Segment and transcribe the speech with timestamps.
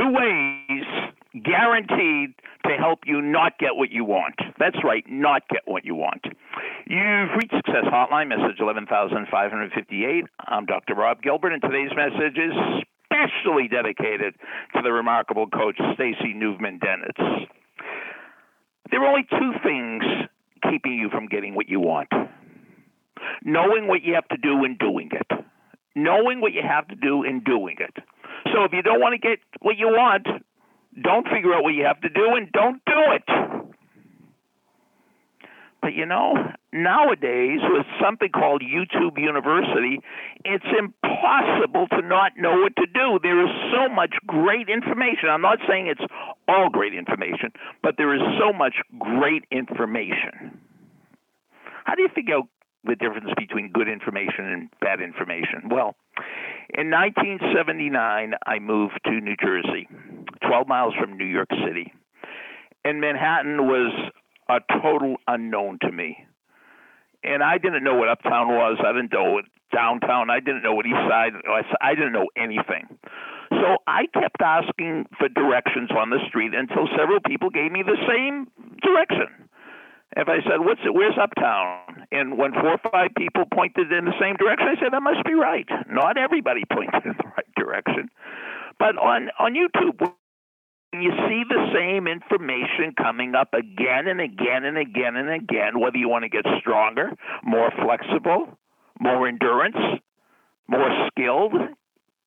[0.00, 0.84] two ways
[1.44, 2.34] guaranteed
[2.66, 4.34] to help you not get what you want.
[4.58, 6.24] That's right, not get what you want.
[6.86, 10.24] You've reached Success Hotline, message 11558.
[10.48, 10.94] I'm Dr.
[10.94, 12.52] Rob Gilbert, and today's message is
[13.04, 14.34] specially dedicated
[14.74, 17.46] to the remarkable coach Stacy Newman Dennis.
[18.90, 20.02] There are only two things
[20.68, 22.08] keeping you from getting what you want
[23.44, 25.44] knowing what you have to do and doing it.
[25.94, 28.02] Knowing what you have to do and doing it.
[28.52, 30.26] So if you don't want to get what you want,
[31.02, 33.60] don't figure out what you have to do and don't do it.
[35.82, 36.34] But you know,
[36.72, 40.00] nowadays with something called YouTube University,
[40.44, 43.18] it's impossible to not know what to do.
[43.22, 45.30] There is so much great information.
[45.30, 46.12] I'm not saying it's
[46.48, 50.60] all great information, but there is so much great information.
[51.84, 52.48] How do you figure out
[52.84, 55.68] the difference between good information and bad information?
[55.70, 55.96] Well,
[56.76, 59.88] in 1979, I moved to New Jersey,
[60.46, 61.92] 12 miles from New York City.
[62.84, 63.92] And Manhattan was
[64.48, 66.26] a total unknown to me.
[67.22, 68.78] And I didn't know what uptown was.
[68.80, 70.30] I didn't know what downtown.
[70.30, 71.32] I didn't know what east side.
[71.80, 72.88] I didn't know anything.
[73.50, 77.98] So I kept asking for directions on the street until several people gave me the
[78.08, 78.46] same
[78.80, 79.49] direction.
[80.16, 80.92] If I said, "What's it?
[80.92, 84.92] Where's Uptown?" and when four or five people pointed in the same direction, I said,
[84.92, 88.10] "That must be right." Not everybody pointed in the right direction,
[88.78, 94.64] but on on YouTube, when you see the same information coming up again and again
[94.64, 97.12] and again and again, whether you want to get stronger,
[97.44, 98.58] more flexible,
[98.98, 99.76] more endurance,
[100.66, 101.54] more skilled,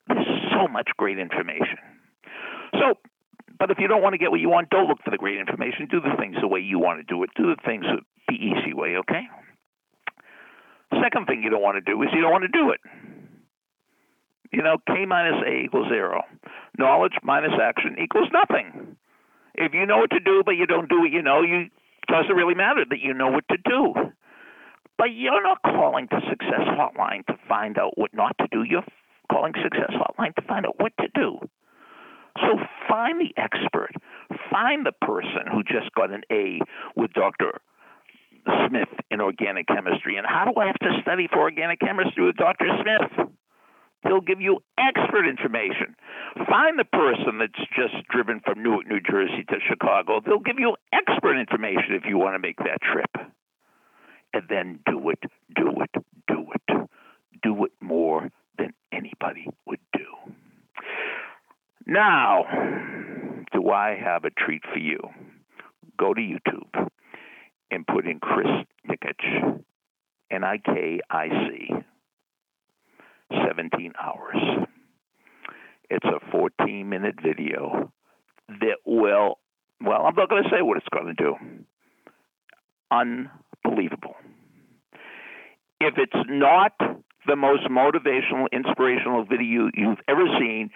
[0.07, 1.92] there's so much great information.
[3.63, 5.39] But if you don't want to get what you want, don't look for the great
[5.39, 5.87] information.
[5.89, 7.29] Do the things the way you want to do it.
[7.33, 7.85] Do the things
[8.27, 9.23] the easy way, okay?
[11.01, 12.81] Second thing you don't want to do is you don't want to do it.
[14.51, 16.23] You know, K minus A equals zero.
[16.77, 18.97] Knowledge minus action equals nothing.
[19.55, 21.69] If you know what to do, but you don't do what you know, you
[22.09, 23.93] doesn't really matter that you know what to do.
[24.97, 28.63] But you're not calling the Success Hotline to find out what not to do.
[28.63, 28.83] You're
[29.31, 31.39] calling Success Hotline to find out what to do.
[32.41, 32.57] So
[32.93, 33.91] find the expert.
[34.51, 36.59] Find the person who just got an A
[36.95, 37.59] with Dr.
[38.67, 40.17] Smith in organic chemistry.
[40.17, 42.67] And how do I have to study for organic chemistry with Dr.
[42.81, 43.27] Smith?
[44.03, 45.95] He'll give you expert information.
[46.47, 50.21] Find the person that's just driven from Newark, New Jersey to Chicago.
[50.23, 53.09] They'll give you expert information if you want to make that trip.
[54.33, 55.19] And then do it,
[55.55, 56.89] do it, do it.
[57.41, 59.79] Do it more than anybody would.
[61.93, 62.45] Now,
[63.51, 64.97] do I have a treat for you?
[65.99, 66.89] Go to YouTube
[67.69, 68.47] and put in Chris
[68.89, 69.61] Nikic,
[70.31, 71.69] N I K I C,
[73.47, 74.67] 17 hours.
[75.91, 77.91] It's a 14 minute video
[78.47, 79.37] that will,
[79.79, 81.35] well, I'm not going to say what it's going to do.
[82.89, 84.15] Unbelievable.
[85.79, 86.71] If it's not
[87.27, 90.71] the most motivational, inspirational video you've ever seen,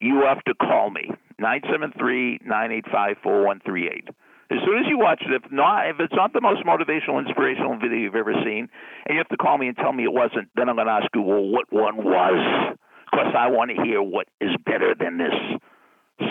[0.00, 4.08] you have to call me 973-985-4138.
[4.52, 7.78] As soon as you watch it, if not, if it's not the most motivational, inspirational
[7.78, 8.68] video you've ever seen,
[9.06, 10.92] and you have to call me and tell me it wasn't, then I'm going to
[10.92, 12.74] ask you, well, what one was?
[13.12, 15.34] Because I want to hear what is better than this